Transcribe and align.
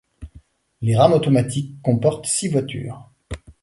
Les 0.81 0.95
rames 0.95 1.13
automatiques 1.13 1.79
comportent 1.83 2.25
six 2.25 2.47
voitures. 2.47 3.07